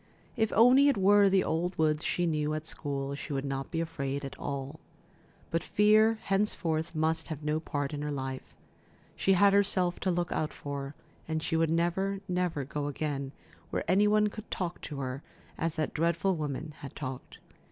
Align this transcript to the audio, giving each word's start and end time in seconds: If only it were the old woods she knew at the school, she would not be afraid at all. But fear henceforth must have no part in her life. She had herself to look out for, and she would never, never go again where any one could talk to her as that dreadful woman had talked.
If 0.35 0.51
only 0.53 0.87
it 0.87 0.97
were 0.97 1.29
the 1.29 1.43
old 1.43 1.77
woods 1.77 2.03
she 2.03 2.25
knew 2.25 2.55
at 2.55 2.63
the 2.63 2.67
school, 2.67 3.13
she 3.13 3.33
would 3.33 3.45
not 3.45 3.69
be 3.69 3.79
afraid 3.79 4.25
at 4.25 4.35
all. 4.39 4.79
But 5.51 5.63
fear 5.63 6.15
henceforth 6.23 6.95
must 6.95 7.27
have 7.27 7.43
no 7.43 7.59
part 7.59 7.93
in 7.93 8.01
her 8.01 8.09
life. 8.09 8.55
She 9.15 9.33
had 9.33 9.53
herself 9.53 9.99
to 9.99 10.09
look 10.09 10.31
out 10.31 10.53
for, 10.53 10.95
and 11.27 11.43
she 11.43 11.55
would 11.55 11.69
never, 11.69 12.19
never 12.27 12.63
go 12.63 12.87
again 12.87 13.31
where 13.69 13.83
any 13.87 14.07
one 14.07 14.29
could 14.29 14.49
talk 14.49 14.81
to 14.81 15.01
her 15.01 15.21
as 15.55 15.75
that 15.75 15.93
dreadful 15.93 16.35
woman 16.35 16.73
had 16.79 16.95
talked. 16.95 17.37